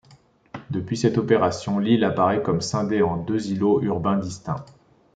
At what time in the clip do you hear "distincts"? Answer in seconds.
4.17-4.65